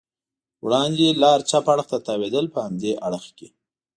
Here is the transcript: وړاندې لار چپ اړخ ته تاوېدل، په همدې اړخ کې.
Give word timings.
وړاندې 0.65 1.17
لار 1.21 1.39
چپ 1.49 1.65
اړخ 1.73 1.85
ته 1.91 1.97
تاوېدل، 2.07 2.45
په 2.53 2.59
همدې 2.65 2.91
اړخ 3.07 3.25
کې. 3.37 3.47